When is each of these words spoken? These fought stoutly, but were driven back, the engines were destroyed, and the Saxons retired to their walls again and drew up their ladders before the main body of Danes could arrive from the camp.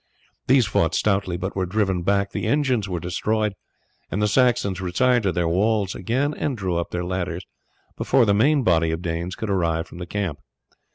These 0.47 0.65
fought 0.65 0.95
stoutly, 0.95 1.37
but 1.37 1.55
were 1.55 1.67
driven 1.67 2.01
back, 2.01 2.31
the 2.31 2.47
engines 2.47 2.89
were 2.89 2.99
destroyed, 2.99 3.53
and 4.09 4.19
the 4.19 4.27
Saxons 4.27 4.81
retired 4.81 5.21
to 5.21 5.31
their 5.31 5.47
walls 5.47 5.93
again 5.93 6.33
and 6.33 6.57
drew 6.57 6.75
up 6.75 6.89
their 6.89 7.05
ladders 7.05 7.45
before 7.97 8.25
the 8.25 8.33
main 8.33 8.63
body 8.63 8.89
of 8.89 9.03
Danes 9.03 9.35
could 9.35 9.51
arrive 9.51 9.85
from 9.85 9.99
the 9.99 10.07
camp. 10.07 10.39